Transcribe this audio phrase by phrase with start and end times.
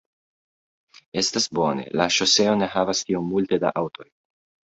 [1.21, 4.09] Estas bone, la ŝoseo ne havas tiom multe da aŭtoj